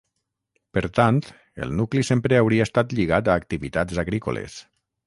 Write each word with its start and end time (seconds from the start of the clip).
Per 0.77 0.81
tant, 0.99 1.19
el 1.67 1.75
nucli 1.81 2.05
sempre 2.09 2.41
hauria 2.41 2.69
estat 2.69 2.99
lligat 3.01 3.31
a 3.35 3.39
activitats 3.45 4.07
agrícoles. 4.07 4.63